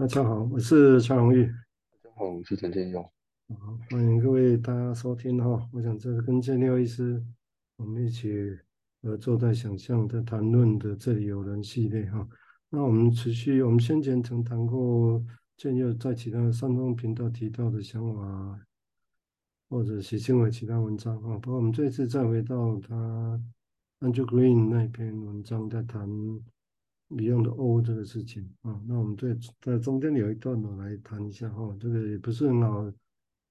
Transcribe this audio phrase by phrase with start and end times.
[0.00, 1.44] 大家好，我是蔡荣玉。
[1.44, 3.02] 大家好，我是陈建佑。
[3.02, 5.68] 好，欢迎各位大家收听哈。
[5.74, 7.22] 我想这是跟建佑医师
[7.76, 8.32] 我们一起
[9.02, 12.26] 合作在想象的谈论的这里有人系列哈。
[12.70, 15.22] 那我们持续，我们先前曾谈过
[15.58, 18.58] 建佑在其他三方频道提到的想法，
[19.68, 21.36] 或者写新闻其他文章哈。
[21.40, 23.38] 不过我们这次再回到他
[24.00, 26.08] Andrew Green 那篇文章，在谈。
[27.10, 32.84] Beyond O 这个事情啊，那我们在在中间有一段我来谈一下哈，这个也不是很好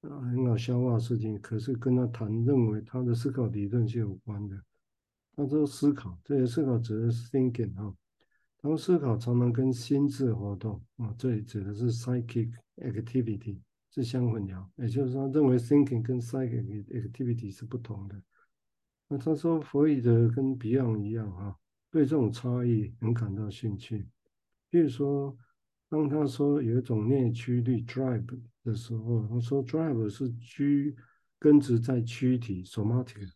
[0.01, 4.57] 啊，很好消化的事情，可是跟他谈，认为他的思考理论是有关的。
[5.35, 7.93] 他说思考，这些思考指的是 thinking 哈，
[8.61, 13.59] 他说思考常常跟心智活动啊，这里指的是 psychic activity
[13.91, 18.15] 是相混淆，也就是说认为 thinking 跟 psychic activity 是不同的。
[19.09, 21.58] 那他说弗洛伊德跟 Beyond 一样哈。
[21.91, 24.07] 对这种差异很感到兴趣，
[24.69, 25.35] 比如说，
[25.89, 30.95] 当他说有一种内驱力 drive 的时候，他说 drive 是居
[31.39, 33.31] 根植在躯体 somatic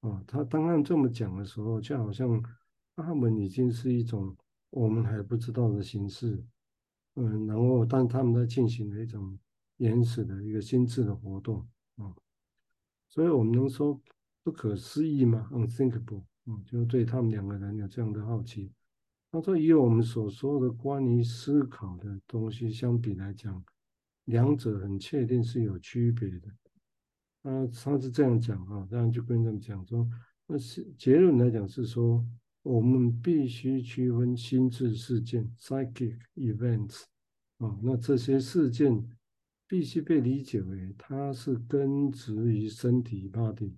[0.00, 2.42] 啊，他当然这么讲的时候，就好像
[2.94, 4.36] 他们已经是一种
[4.68, 6.44] 我们还不知道的形式，
[7.14, 9.38] 嗯，然后但他们在进行的一种
[9.78, 12.14] 原始的一个心智的活动啊，
[13.08, 13.98] 所以我们能说
[14.42, 16.24] 不可思议吗？unthinkable。
[16.46, 18.72] 嗯，就对他们两个人有这样的好奇。
[19.32, 23.62] 他说，以我们所说的关于思考的东西相比来讲，
[24.24, 26.48] 两者很确定是有区别的。
[27.42, 30.08] 啊，他是这样讲啊，这样就跟他们讲说，
[30.46, 32.24] 那是结论来讲是说，
[32.62, 37.02] 我们必须区分心智事件 （psychic events）
[37.58, 39.06] 啊，那这些事件
[39.66, 43.74] 必须被理解为它是根植于身体 （body）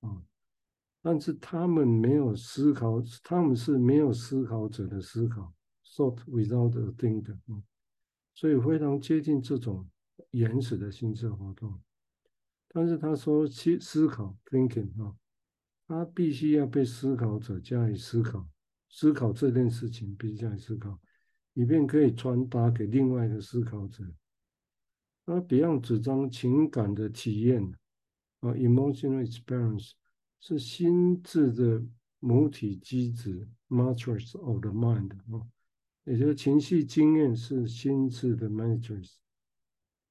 [0.00, 0.22] 啊。
[1.06, 5.54] 但是他们没有思考，他们是没有思考者的思考
[5.84, 7.62] ，thought without thinker，嗯，
[8.34, 9.88] 所以非常接近这种
[10.32, 11.80] 原始的心智活动。
[12.70, 15.14] 但是他说，思思考 thinking 啊，
[15.86, 18.44] 他必须要被思考者加以思考，
[18.90, 20.98] 思考这件事情必须加以思考，
[21.52, 24.02] 以便可以传达给另外的思考者。
[25.24, 27.62] 那 Beyond 主张情感的体验
[28.40, 29.92] 啊，emotional experience。
[30.40, 31.84] 是心智的
[32.20, 35.46] 母体机制 matrix of the mind 啊，
[36.04, 39.16] 也就是情绪经验是心智的 matrix。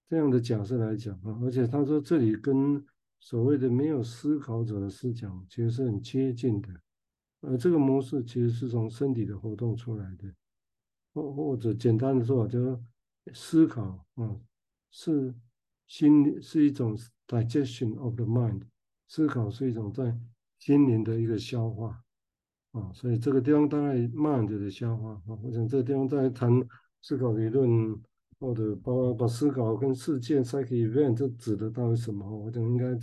[0.07, 2.85] 这样的假设来讲啊，而且他说这里跟
[3.19, 6.69] 所谓的没有思考者的思想其实是很接近的，
[7.41, 10.31] 而这个模式其实是从身体的活动出来的，
[11.13, 12.79] 或或者简单的说法，就是
[13.33, 14.39] 思考啊，
[14.91, 15.33] 是
[15.87, 16.95] 心是一种
[17.27, 18.61] digestion of the mind。
[19.07, 20.17] 思考是一种在
[20.59, 22.03] 心灵的一个消化
[22.71, 25.39] 啊，所以这个地方大概慢着的消化啊。
[25.43, 26.51] 我想这个地方在谈
[27.01, 27.95] 思考理论，
[28.39, 32.25] 或者把把思考跟事件 psychic event 这指的到底什么？
[32.27, 32.95] 我想应该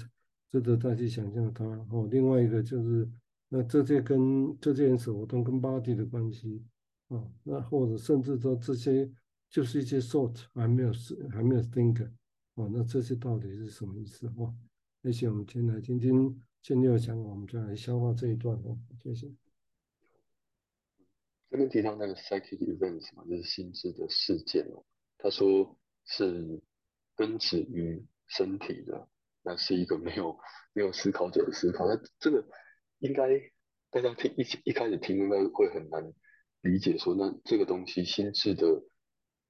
[0.51, 2.09] 值得再去想象它哦。
[2.11, 3.09] 另外一个就是
[3.49, 6.63] 那这些跟这些活动跟 body 的关系
[7.09, 9.11] 啊，那或者甚至说这些
[9.49, 10.93] 就是一些 thought 还没有
[11.31, 12.07] 还没有 think
[12.55, 14.27] 哦，那这些到底是什么意思？
[14.37, 14.55] 哦？
[15.03, 18.79] 谢谢，我们先来听听建佑讲，我们就来消化这一段哦。
[19.03, 19.29] 谢谢。
[21.51, 24.85] 这边提到那个 psychic events 嘛，就是心智的事件哦。
[25.19, 26.63] 他说是
[27.17, 29.09] 根植于身体的，
[29.43, 30.39] 那是一个没有
[30.73, 31.89] 没有思考者的思考。
[31.89, 32.47] 那这个
[33.01, 33.29] 应该
[33.91, 36.13] 大家听一一开始听应该会很难
[36.61, 38.85] 理解，说那这个东西心智的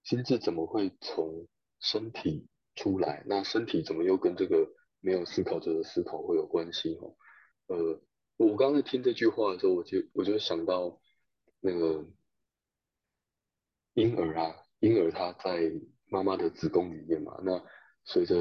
[0.03, 1.47] 心智怎么会从
[1.79, 3.23] 身体出来？
[3.27, 4.67] 那身体怎么又跟这个？
[5.03, 7.17] 没有思考者的思考会有关系哦。
[7.67, 8.01] 呃，
[8.37, 11.01] 我刚才听这句话的时候，我就我就想到
[11.61, 12.07] 那个
[13.95, 15.73] 婴儿啊，婴儿他在
[16.07, 17.63] 妈妈的子宫里面嘛，那
[18.05, 18.37] 随着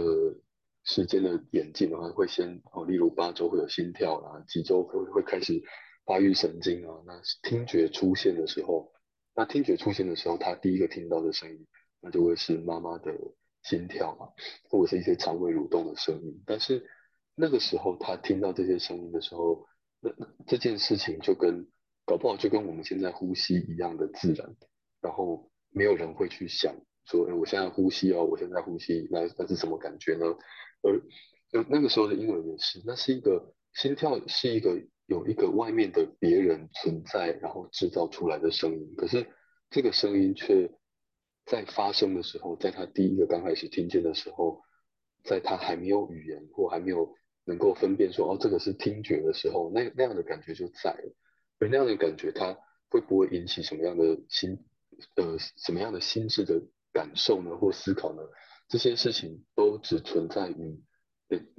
[0.84, 5.62] 时间的演进的话，会先哦，例如八周会有心跳啦，几周会会开始
[6.06, 8.94] 发育神经啊，那听觉出现的时候，
[9.34, 11.68] 那听觉出现的时候，他第一个听到的声音，
[12.00, 13.12] 那就会是妈妈的。
[13.64, 14.30] 心跳啊，
[14.70, 16.84] 或者是一些肠胃蠕动的声音，但是
[17.36, 19.68] 那个时候他听到这些声音的时候，
[20.00, 21.68] 那那这件事情就跟
[22.06, 24.56] 搞不好就跟我们现在呼吸一样的自然，
[25.00, 26.76] 然后没有人会去想
[27.06, 30.26] 说，哎，我现在呼吸哦，我现在呼吸，那那是什么感觉呢？
[30.82, 31.00] 而
[31.52, 39.28] 就那个时候的婴儿也是，那是一个心跳是一个有一个外面的别人存在，然后制造出来的声音，可是
[39.70, 40.72] 这个声音却。
[41.52, 44.62] 在发生的时候，在他第一个刚开始听见的时候，
[45.26, 47.14] 在他还没有语言或还没有
[47.44, 51.14] 能够分辨说哦，这个是听觉的时候，那那样的感觉就在了。
[51.60, 52.58] 而那样的感觉，它
[52.90, 54.58] 会不会引起什么样的心
[55.18, 56.62] 呃什么样的心智的
[56.94, 58.24] 感受呢，或思考呢，
[58.70, 60.82] 这些事情都只存在于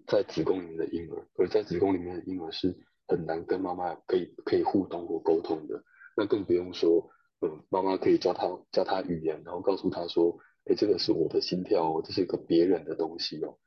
[0.06, 2.74] 在子宫里面的婴儿，而在子宫里面的婴儿是
[3.06, 5.84] 很难跟妈妈可以可以互动或沟通的。
[6.16, 7.10] 那更不用说，
[7.44, 13.58] 嗯，妈妈可以教他教他语言，然后告诉他说，哎，这个是我的心跳哦，这是一个别人的东西哦。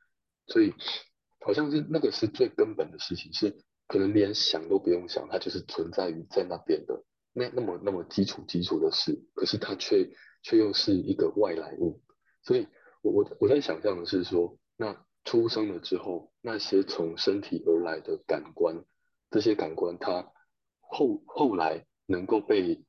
[0.46, 0.72] 所以
[1.40, 3.54] 好像是那个是最根本的事情，是
[3.86, 10.10] 可能连想都不用想，它就是存在于在那边的那那么那么基础基础的事，可是它却
[10.42, 12.00] 却又是一个外来物。
[12.42, 12.66] 所以
[13.02, 18.82] 我我我在想象的是说，那出生了之后，那些从身体而来的感官，
[19.30, 20.32] 这些感官它
[20.80, 21.84] 后后来。
[22.08, 22.84] 能够被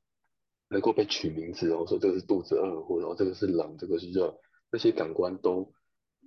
[0.68, 4.38] 能够被取名字，然后说这个是肚子饿，或者这个是冷，这个是热，
[4.70, 5.72] 那些感官都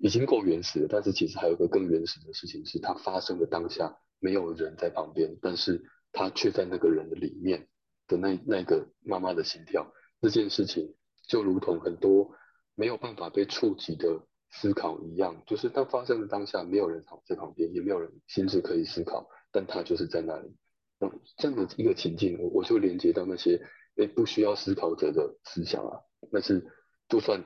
[0.01, 0.87] 已经够原始了。
[0.89, 7.67] 但是其实还有一个更原始的事情，是它发生的当下没有人在旁边，但是它却在那个人的里面
[8.07, 9.93] 的那那个妈妈的心跳。
[10.21, 10.95] 这件事情
[11.27, 12.31] 就如同很多
[12.75, 20.55] 没有办法被触及的思考一样，就是当发生的当下没有人在旁边，也没有人心智可以思考，但它就是在那里。
[20.99, 23.59] 那这样的一个情境，我我就连接到那些
[23.97, 25.99] 诶不需要思考者的思想啊，
[26.31, 26.65] 那是
[27.09, 27.45] 就算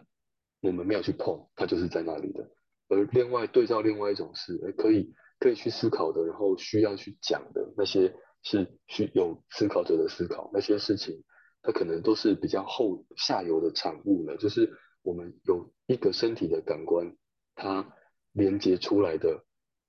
[0.62, 2.50] 我们没有去碰，它就是在那里的。
[2.88, 11.24] 而另外对照另外一种是，诶可以可以去思考的，然后需要去讲的那些是需有思考者的思考，那些事情
[11.64, 14.72] 它可能都是比较后下游的产物呢，就是
[15.02, 17.16] 我们有一个身体的感官，
[17.56, 17.92] 它
[18.34, 19.44] 连接出来的，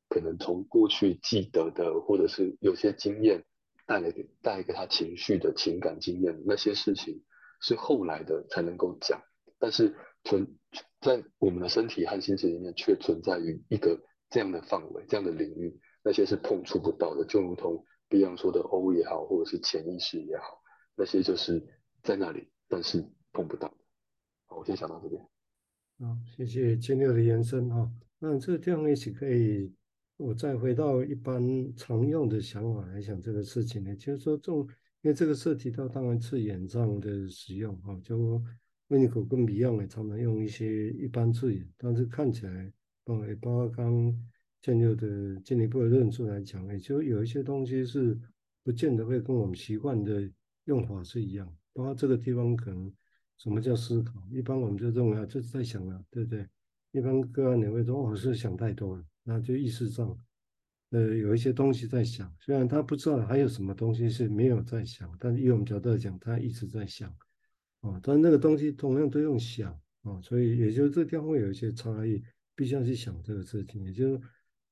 [0.08, 3.44] 可能从过去记得的，或者是有些经验。
[3.86, 7.22] 带来给带给他情绪的情感经验，那些事情
[7.60, 9.22] 是后来的才能够讲，
[9.58, 9.94] 但是
[10.24, 10.56] 存
[11.00, 13.98] 在我们的身体和心智里面却存在于一个
[14.28, 20.60] 这样的范围、这样的领域，那些是碰触不到的，就如同 Beyond 说的 O 也好，或者是潜意识也好，
[20.96, 21.64] 那些就是
[22.02, 23.72] 在那里，但是碰不到。
[24.46, 25.22] 好，我先想到这边。
[26.00, 29.72] 好，谢谢建六的延伸哈，那这个地方一起可以。
[30.18, 31.42] 我再回到一般
[31.76, 34.66] 常用的想法来讲这个事情呢，就是说这，因
[35.02, 38.42] 为这个涉及到当然字眼上的使用哈，就
[38.88, 42.72] 维尼口跟 Beyond 也常常用一些一般字眼，但是看起来，
[43.04, 44.10] 嗯包括刚
[44.62, 48.18] 建立的进一步的论述来讲，也就有一些东西是
[48.64, 50.28] 不见得会跟我们习惯的
[50.64, 52.90] 用法是一样，包括这个地方可能
[53.36, 56.48] 什么叫思考，一般我们就认为啊，就是在想了，对不对？
[56.92, 59.04] 一般个案你会说我、哦、是想太多了。
[59.28, 60.17] 那就意识上，
[60.90, 67.12] 呃，有一些东西在想，虽然他不知道还有什么东西是没有在想，但是以我们角度来讲，他一直在想，
[67.81, 72.23] 哦，但那个东西同样都用想，哦，所以也就是这地方会有一些差异，
[72.55, 73.82] 必须要去想这个事情。
[73.82, 74.20] 也就是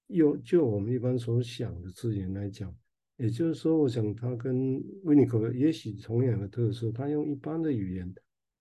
[0.06, 2.72] 用就我们一般所想的字眼来讲，
[3.16, 8.14] 也就是说，我想他跟维尼口也许同样的特色，他用一般的语言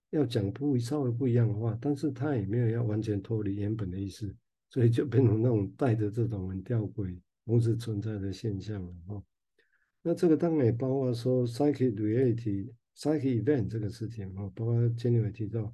[0.09, 4.35] 要讲不稍微不一样的话，但是他也没有要完全脱离原本的意思。
[4.73, 7.15] 所以就变成那种带着这种很吊诡、
[7.45, 9.23] 同时存在的现象了哈。
[10.01, 15.71] 那这个当然也包括说 psychic reality、psychic event 这个事情哈，包括前面也提到。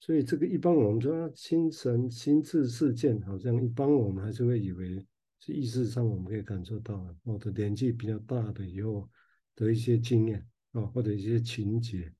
[0.00, 5.06] 所以这个一般我们说心神、心智事件，好像一般我们还是会以为
[5.38, 9.08] 是意识上我们可以感受到的，或者年纪比较大的以后
[9.54, 12.12] 的一些经验啊，或者一些情节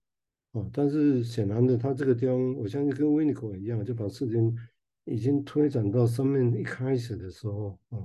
[0.53, 0.71] 哦。
[0.73, 4.57] 但是显然的，他这个地方，我相信跟维尼口一样，就把事情。
[5.05, 7.99] 已经推展到生命一开始的时候啊，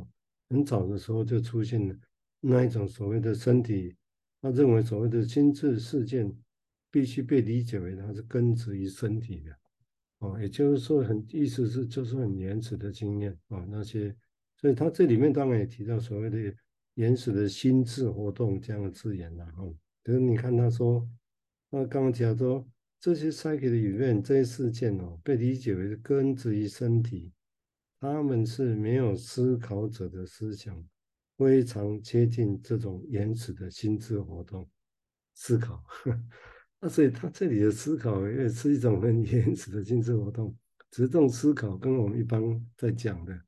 [0.49, 1.95] 很早的时候就出现了
[2.39, 3.95] 那一种所谓的身体，
[4.41, 6.33] 他认为所谓的心智事件
[6.89, 9.55] 必须被理解为它是根植于身体的，
[10.19, 14.15] 哦，也就是说很意思是就是很原始的经验啊那些，
[14.57, 16.37] 所以他这里面当然也提到所谓的
[16.95, 19.63] 原始的心智活动这样的字眼了哈，
[20.03, 21.07] 可是你看他说，
[21.69, 22.65] 那刚刚讲说。
[22.99, 27.31] 这些 psychic 的 event 这些事件哦，被理解为根植于身体，
[27.99, 30.83] 他们是没有思考者的思想，
[31.37, 34.67] 非常接近这种原始的心智活动
[35.35, 35.83] 思考。
[36.81, 40.55] 那所以他这里的思考也是一种很原始的心智活动，
[40.89, 42.41] 只是这种思考跟我们一般
[42.75, 43.39] 在讲的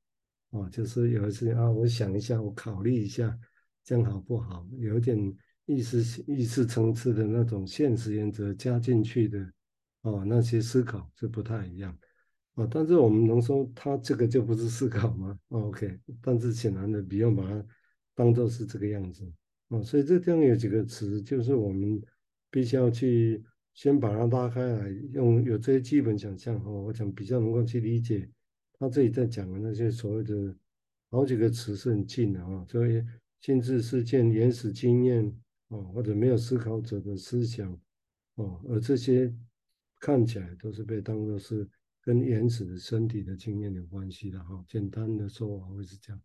[0.52, 3.36] 哦，就是有一次啊，我想一下，我考虑一下，
[3.84, 4.68] 这样好不好？
[4.78, 5.36] 有点。
[5.68, 9.38] 意识意识层次的那种现实原则加进去的
[10.02, 11.94] 哦，那些思考是不太一样
[12.54, 12.66] 哦。
[12.72, 15.38] 但是我们能说他这个就不是思考吗？
[15.50, 17.66] 哦，OK，但是显然的，不用把它
[18.16, 19.30] 当做是这个样子
[19.68, 19.84] 哦。
[19.84, 22.02] 所以这地方有几个词，就是我们
[22.50, 23.44] 必须要去
[23.74, 28.30] 先把它拉开来，用有这些基本想象哦，我想比较能够去理解
[28.80, 30.56] 他这里在讲的那些所谓的
[31.12, 33.04] 好几个词是很近的啊、哦，所以
[33.42, 35.38] 心智事件、原始经验。
[35.70, 37.72] 哦，或者没有思考者的思想，
[38.36, 39.34] 哦，而这些
[40.00, 41.70] 看起来都是被当作是
[42.02, 44.64] 跟原始的身体的经验有关系的哈。
[44.68, 46.22] 简单的说法会是这样。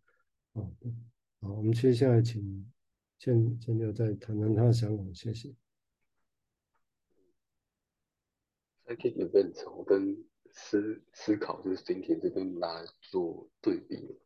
[0.53, 0.73] 哦，
[1.41, 2.71] 好，我们接下来请
[3.19, 5.53] 建建六再谈谈他的想法，谢谢。
[8.85, 14.19] Psychic event 我跟思思考就是 thinking 这边拿来做对比。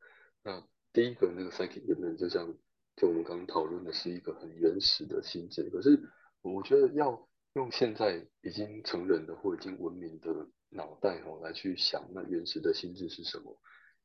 [0.44, 2.54] 那第一个那个 psychic event 就像
[2.98, 5.98] 就我们刚刚讨论的是一个很原始的心智，可是
[6.42, 13.58] 我觉得要用现在已经成人的或已经文明的脑袋哦来去想那原始的心智是什么，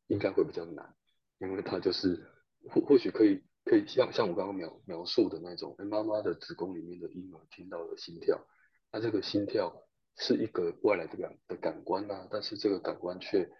[0.07, 0.95] 应该会比较难，
[1.41, 2.25] 因为它就是
[2.71, 8.47] 或或许可以可以像像我刚刚描描述的那种，妈妈的子宫里面的婴儿听到了心跳，
[8.93, 9.85] 那这个心跳。
[10.15, 13.51] 是一个外来的感的感官呐、啊，但是这个感官却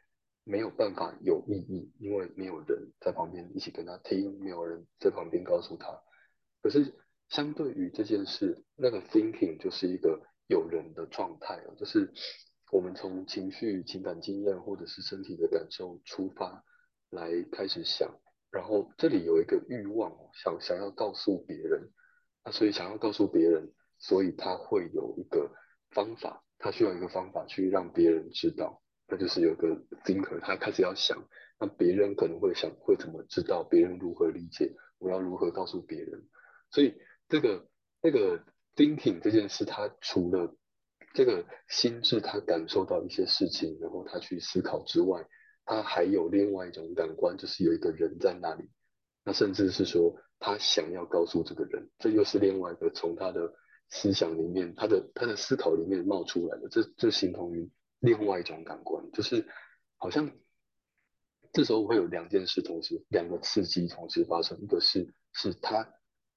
[0.45, 6.01] 没有办法有意义，因为没有人在旁边一起跟他听，没有人在旁边告诉他。
[6.63, 6.95] 可是
[7.29, 12.13] 相对于这件事，那个 thinking 就是一个有人的状态啊，就是
[12.71, 16.65] 我们从情绪、情感经验或者是身体的感受出发
[17.11, 18.19] 来开始想，
[18.51, 21.91] 然后这里有一个欲望，想想要告诉别人，
[22.45, 25.51] 那所以想要告诉别人，所以他会有一个。
[25.95, 29.68] 方法，他需要一个方法去让别人知道，那就是有个
[30.04, 31.23] thinker，他开始要想，
[31.59, 33.62] 那别人可能会想，会怎么知道？
[33.62, 34.73] 别人如何理解？
[34.99, 36.28] 我要如何告诉别人？
[36.71, 36.94] 所以
[37.28, 37.68] 这个
[38.00, 38.44] 这个
[38.76, 40.54] thinking 这件事，他除了
[41.14, 45.26] 这个心智他感受到一些事情，然后他去思考之外，
[45.64, 48.71] 他还有另外一种感官，就是有一个人在那里，
[49.25, 53.52] 那甚至是说他想要告诉这个人，这又是另外一个从他的。
[53.94, 57.71] 思想里面，他的他的思考里面冒出来的，这这形同于
[58.02, 59.49] 另外一种感官，就是
[59.97, 60.30] 好像
[61.52, 65.88] 这时候会有两件事同时，两个刺激同时发生，一个是是他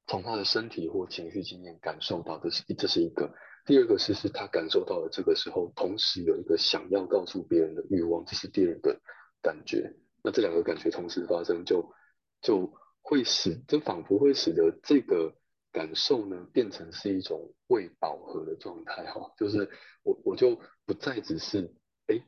[0.07, 3.27] 从他的身体或情绪经验感受到的是，这是一个；
[3.65, 9.01] 第二个是是他感受到了这个时候，同时有一个想要告诉别人的欲望，这是第二个
[9.41, 9.91] 感觉。
[10.23, 11.81] 那这两个感觉同时发生就，
[12.41, 15.35] 就就会使，就仿佛会使得这个。
[15.71, 19.69] 感受呢，变成是一种未饱和的状态哈，就是
[20.03, 21.73] 我我就不再只是
[22.07, 22.23] 哎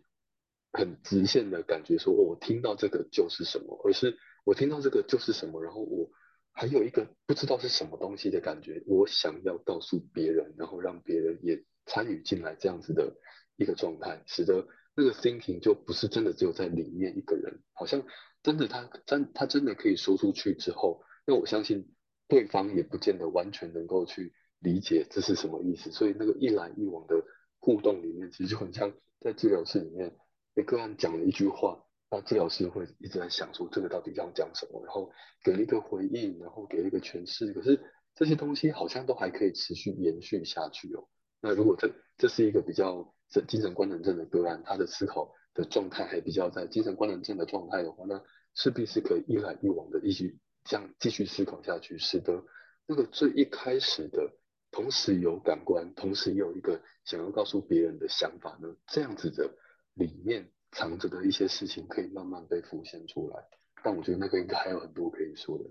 [0.73, 6.09] 很直线的感觉说，我听到这个就是什么，而是我听到这个就是什么，然后我
[6.51, 13.15] 还有一个不知道是什么东西的感觉，我想要告诉别人，然后让别人也参与进来这样子的
[13.55, 18.03] 一个状态，使得那个 thinking 就不是真的只有在里面一个人，好像
[18.43, 21.93] 真的他真他真的可以说出去之后，那我相信。
[22.29, 27.23] 对方也不见得完全能够去理解这是什么意思，所以那个一来一往的
[27.67, 30.15] 互动里面，其实就很像在治疗室里面，
[30.55, 35.11] 一个案讲了一句话，那治疗师会一直在想说这个到底要讲什么，然后
[35.43, 37.77] 给了一个回应，然后给了一个诠释，可是
[38.15, 41.05] 这些东西好像都还可以持续延续下去哦。
[41.41, 43.13] 那如果这这是一个比较
[43.49, 48.23] 精神官能症的个案，他的思考的状态还比较在精神官能症的状态的话，那
[48.55, 50.39] 势必是可以一来一往的一起。
[50.63, 52.43] 这样继续思考下去，使得
[52.85, 54.33] 那个最一开始的，
[54.71, 59.49] 同时有感官，同时也有一个想要告诉别人的想法呢，这样子的
[59.93, 63.43] 里面藏着的一些事情，可以慢慢被浮现出来。
[63.83, 65.63] 但我觉得那个应该还有很多可以说的。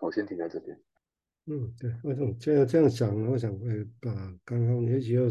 [0.00, 0.78] 我，先停在这边。
[1.46, 4.12] 嗯，对，我想这样这样想，我想会把
[4.44, 5.22] 刚刚也许要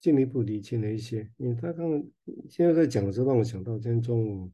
[0.00, 2.04] 进一步理清了一些，因为他刚刚
[2.48, 4.50] 现在在讲的时候，让我想到今天中午。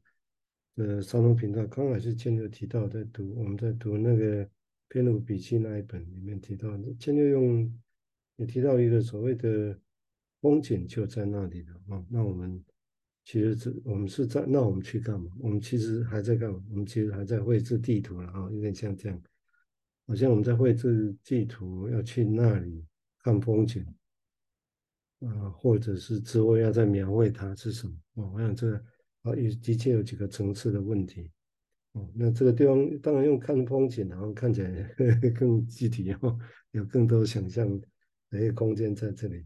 [0.77, 4.45] 呃，三通频道刚好是建六提到在读，我们在读那个
[4.89, 6.67] 篇录笔记那一本里面提到，
[6.99, 7.73] 建六用
[8.37, 9.77] 也提到一个所谓的
[10.41, 12.05] 风景就在那里了啊。
[12.09, 12.63] 那我们
[13.23, 15.31] 其实是，我们是在，那我们去干嘛？
[15.39, 16.61] 我们其实还在干嘛？
[16.69, 19.21] 我们其实还在绘制地图了啊，有点像这样，
[20.07, 22.85] 好像我们在绘制地图，要去那里
[23.23, 23.85] 看风景
[25.21, 27.93] 啊，或者是之后要再描绘它是什么？
[28.15, 28.83] 哦，我想这个。
[29.25, 31.31] 啊，也的确有几个层次的问题，
[31.93, 36.37] 哦，那这个地方当然用看风景，然后看起来呵 呵更具体哦，
[36.73, 37.67] 有更多想象
[38.29, 39.45] 的一个空间在这里。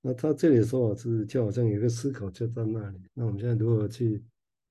[0.00, 2.98] 那他这里说法是，就好像有一个思考就在那里。
[3.14, 4.22] 那我们现在如何去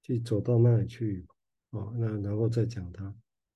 [0.02, 1.26] 去走到那里去？
[1.72, 3.14] 哦，那然后再讲它，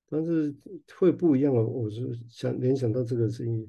[0.08, 0.54] 但是
[0.96, 1.64] 会不一样哦。
[1.64, 3.68] 我是想联想到这个是因为，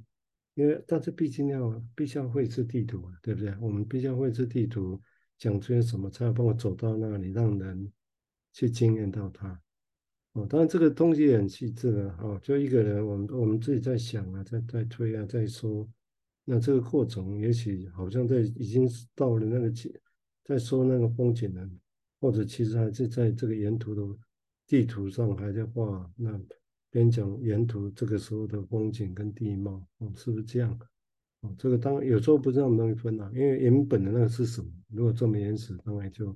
[0.54, 3.56] 因为但是毕竟要必须要绘制地图，对不对？
[3.60, 5.02] 我们必须要绘制地图。
[5.38, 7.92] 讲出些什么，才有办法走到那里，让人
[8.54, 9.62] 去惊艳到它。
[10.32, 12.18] 哦，当然这个东西很细致了。
[12.22, 15.86] 哦，就一个人，我们我们自己在想啊，在在推啊，在说，
[16.48, 19.92] 那这个过程也许好像在已经到了那个景
[20.44, 21.68] 在说那个风景了，
[22.22, 24.20] 或者其实还是在这个沿途的
[24.68, 26.08] 地图上还在画。
[26.16, 26.40] 那
[26.92, 30.80] 边讲沿途这个时候的风景跟地貌，哦，是不是这样？
[31.42, 34.72] 哦，这个当然有时候不是那么容易分啊，因为原本的那个是什么？
[34.90, 36.28] 如果这么原始，当然就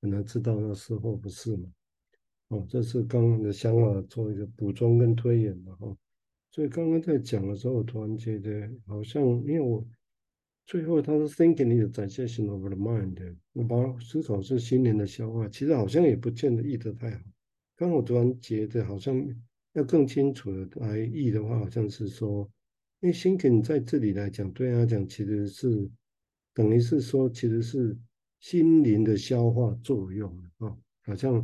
[0.00, 1.68] 很难知道那是或不是嘛。
[2.48, 5.96] 哦，这是刚刚的想法做一个补充跟推演嘛，哈。
[6.54, 9.82] 所以刚刚在讲的时候，我突然觉得好像，因为我
[10.66, 17.22] 最后他说 thinking is digestion of the mind，我把思考是心灵的消化，其实好像也不见得译得太好。
[17.74, 19.26] 刚我突然觉得好像
[19.72, 22.46] 要更清楚的来译的话，好像是说，
[23.00, 25.90] 因为 thinking 在这里来讲，对他讲其实是
[26.52, 27.98] 等于是说，其实是
[28.40, 31.42] 心灵的消化作用啊，好像。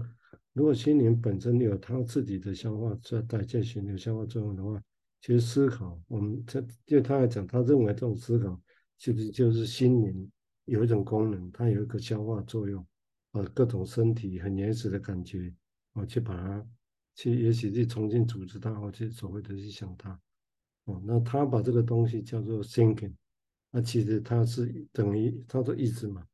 [0.54, 4.82] 如果心灵本身有它自己的消化，在代谢型有消化作用的话，
[5.20, 8.60] 其实思考，我们这就他来讲，他认为这种思考
[8.96, 10.30] 其实就是心灵
[10.64, 12.86] 有一种功能，它有一个消化作用，
[13.32, 15.52] 啊，各种身体很原始的感觉，
[15.92, 16.66] 我去把它
[17.14, 20.20] 去，也许去重新组织它，或者所谓的去想它，
[20.84, 23.14] 哦，那他把这个东西叫做 thinking，
[23.70, 26.24] 那其实它是等于他的意志嘛，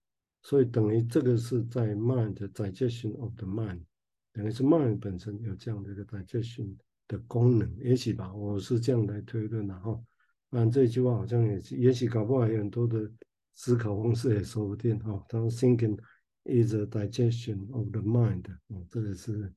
[0.43, 3.81] 所以等于这个是在 mind digestion of the mind。
[4.33, 6.75] 等于是 mind 本身有这样的一个 digestion
[7.07, 10.03] 的功能，也许吧，我是这样来推论的哈。
[10.51, 13.11] 当然这句话好像也，也许搞不好有很多的
[13.55, 15.25] 思考方式也说不定哈。
[15.29, 15.99] 他说 thinking
[16.45, 19.53] is a digestion of the mind，哦，这个是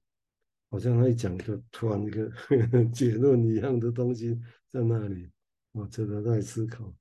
[0.69, 2.31] 好像他一讲就突然一个
[2.91, 5.29] 结论一样的东西在那里，
[5.71, 6.93] 我值得在思考。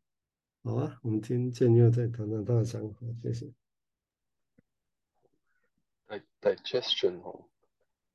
[0.62, 3.52] 好啊，我们听建佑再谈谈他的想法，谢谢。
[6.40, 7.48] digestion 哦。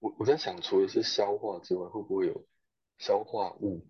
[0.01, 2.47] 我我在想，除了是消化之外，会不会有
[2.97, 3.87] 消化物，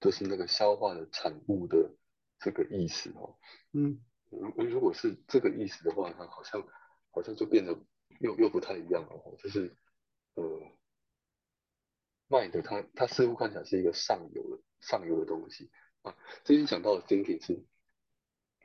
[0.00, 1.94] 就是那个消化的产物的
[2.38, 3.36] 这个意思哦？
[3.72, 6.66] 嗯，如如果是这个意思的话，它好像
[7.10, 7.78] 好像就变得
[8.18, 9.36] 又又不太一样了哦。
[9.38, 9.76] 就是
[10.36, 10.42] 呃
[12.30, 16.16] ，mind 它它似乎看起来是一个上游的上游的东西啊。
[16.44, 17.62] 之前讲到的 thinking 是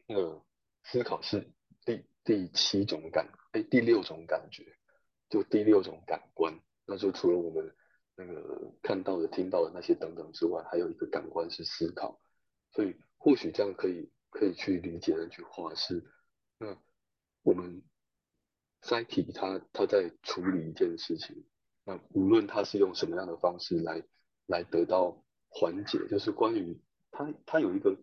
[0.07, 0.41] 那个
[0.83, 1.51] 思考是
[1.83, 4.63] 第第七种感，哎，第六种感觉，
[5.29, 6.57] 就第六种感官。
[6.87, 7.75] 那就除了我们
[8.15, 12.19] 那个看到的、听到的那些等等之外，还有一个感官是思考，
[12.71, 16.03] 所以或许这样可以可以去理解那句话是：
[16.57, 16.75] 那
[17.43, 17.83] 我们
[18.81, 21.45] psyche 它它在处理一件事情，
[21.83, 24.03] 那无论它是用什么样的方式来
[24.45, 27.97] 来得到缓解，就是关于它它有一个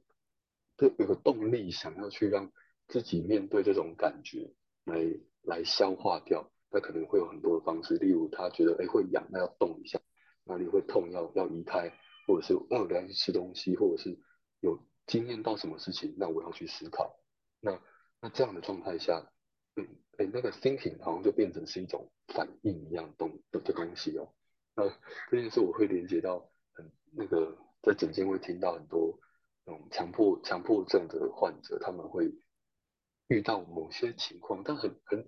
[0.76, 2.52] 对有个动力，想要去让
[2.86, 4.52] 自己面对这种感觉
[4.84, 5.00] 来
[5.42, 6.50] 来消化掉。
[6.74, 9.96] 那可能会有很多的方式，例如他觉得哎会痒，那要动一下；
[10.42, 11.88] 哪里会痛要要移开，
[12.26, 14.18] 或者是饿了要去吃东西，或者是
[14.58, 17.16] 有经验到什么事情，那我要去思考。
[17.60, 17.80] 那
[18.20, 19.30] 那这样的状态下，
[19.76, 19.86] 嗯，
[20.18, 24.34] 哎那个 thinking 好像就变成是一种反应一样东的的东西哦。
[24.74, 24.88] 那
[25.30, 29.16] 这件事我会连接到很那个在诊间会听到很多
[29.64, 32.34] 那种强迫强迫症的患者，他们会
[33.28, 35.24] 遇到某些情况，但很很。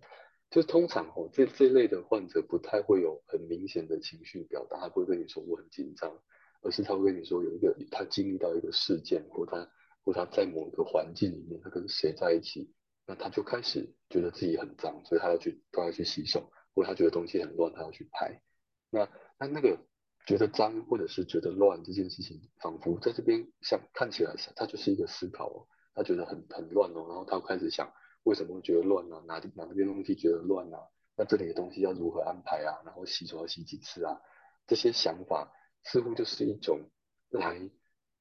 [0.56, 6.18] 就通常哦，这这类的患者不太会有很明显的情绪表达，他不会跟你说我很紧张，
[6.62, 9.70] 而是他会跟你说有一个他经历到一个事件，或他
[10.02, 12.72] 或他在某一个环境里面，他跟谁在一起，
[13.06, 18.40] 那他就开始觉得自己很脏，所以他要去他要去洗手，或他觉得东西很乱，他要去拍。
[18.88, 19.06] 那
[19.38, 19.78] 那那个
[20.26, 27.92] 觉得脏或者是觉得乱这件事情，仿佛在这边像看起来他就是一个思考哦，他觉得很很乱哦，然后他开始想。
[28.26, 29.24] 为什么会觉得乱呢、啊？
[29.26, 30.82] 哪哪边东西觉得乱呢、啊？
[31.16, 32.82] 那这里的东西要如何安排啊？
[32.84, 34.20] 然后洗手要洗几次啊？
[34.66, 35.52] 这些想法
[35.84, 36.90] 似乎就是一种
[37.28, 37.56] 来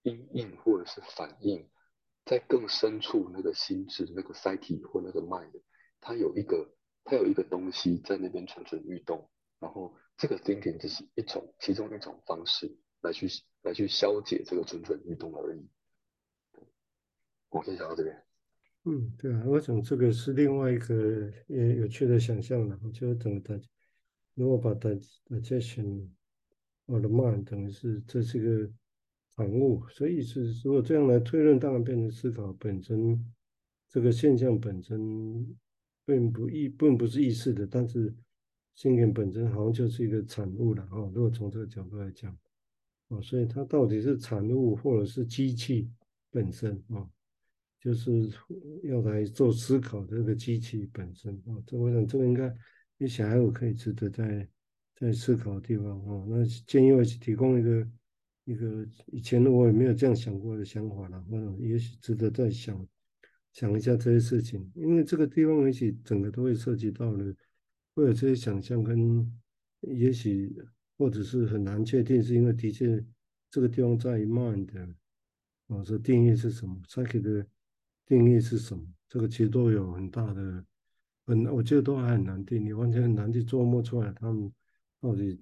[0.04, 1.68] 因应或者是反应，
[2.24, 5.60] 在更深处那个心智、那个 psyche 或那个 mind，
[6.00, 9.28] 它有一个它有一个东西在那边蠢蠢欲动，
[9.60, 13.28] 然后这个 thinking 只是一种其中一种方式来去
[13.63, 15.68] 来去消解这个蠢蠢欲动而已。
[17.50, 18.24] 我先讲到这边。
[18.88, 22.80] 嗯，对啊，我想这个是另外一个也有趣的想象了。
[22.93, 23.60] 就等它，
[24.36, 24.89] 如果把它
[25.28, 26.08] digestion
[26.86, 28.71] of the mind 等于是这是一个
[29.36, 33.19] 产物，所以是如果这样来推论，当然变成思考本身
[33.89, 35.58] 这个现象本身
[36.06, 38.13] 并不意并不是意识的，但是
[38.76, 41.10] 心灵本身好像就是一个产物了啊。
[41.12, 42.32] 如果从这个角度来讲，
[43.08, 45.89] 啊，所以它到底是产物或者是机器
[46.30, 47.10] 本身啊？
[47.86, 48.28] 就是
[48.82, 52.52] 要来做思考这个机器本身啊，这我想这个应该
[52.98, 54.50] 一想还有可以值得在
[54.95, 56.26] 在思考的地方啊。
[56.28, 57.88] 那建议我提供一个
[58.45, 62.88] 一个以前我也没有这样想过的想法了，我想也许值得再想
[63.54, 67.36] 想一下这些事情，因为这个地方也许整个都会涉及到了，
[67.93, 69.32] 会有这些想象跟
[69.82, 70.58] 也许
[70.98, 73.06] 或者是很难确定，是因为的确
[73.52, 74.95] 这个地方在于 mind。
[75.67, 77.43] 啊，这定义是什么？psyche 的
[78.06, 78.86] 定义是什么？
[79.08, 80.65] 这个其实都有很大的，
[81.26, 84.52] 很我觉得都还很难定义，完全很难去琢磨出来他们
[85.02, 85.41] 到底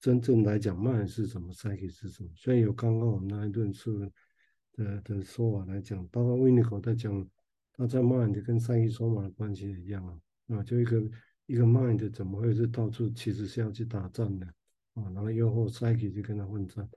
[0.00, 2.30] 真正来讲 mind 是什么，psych 是什么。
[2.34, 3.98] 虽然有刚刚我们那一论述
[4.72, 7.28] 的的说法来讲，包括 Winnicott 在讲
[7.72, 10.20] 他在 mind 跟 psyche 说法的关系也一样啊，
[10.56, 11.02] 啊，就一个
[11.46, 14.46] 一个 mind 怎么会是到处其实是要去打仗的
[14.94, 16.88] 啊，然后又后 psyche 就跟他混战。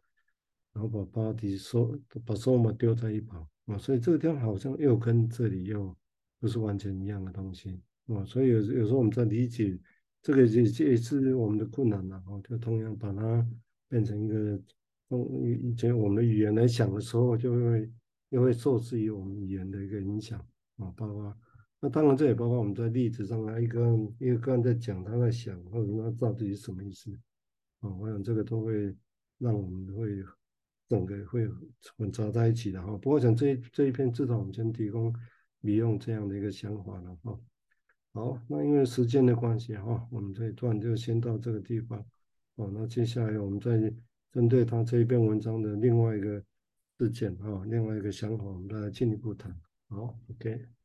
[0.74, 5.96] 然后把 body 收，把 soma 丢在一旁啊，所以这个地方好像又跟这里又
[6.40, 9.80] 不是完全一样的东西啊，所以有有时候我们在理解
[10.22, 13.48] 这个也也是我们的困难了啊，就同样把它
[13.88, 14.60] 变成一个
[15.10, 17.92] 用以前我们的语言来想的时候，就会
[18.30, 20.40] 又会受制于我们语言的一个影响
[20.78, 21.38] 啊，包括
[21.80, 27.12] 那当然这也包括我们在例子上啊，一个一个个人在讲他在想或者他到底是什么意思
[27.82, 28.96] 啊，我想这个都会
[29.38, 30.24] 让我们会。
[30.92, 31.48] 整个会
[31.96, 35.16] 混杂在一起的哈，不过讲这这一篇至少我们先提供
[35.62, 37.40] 利用这样的一个想法了哈。
[38.12, 42.06] 好，那因为时间的关系哈，我们这一段就先到这个地方。
[42.56, 43.72] 哦，那接下来我们再
[44.34, 46.44] 针对他这一篇文章的另外一个
[46.98, 49.58] 事件哈，另外一个想法，我们再来进一步谈。
[49.88, 50.81] 好，OK。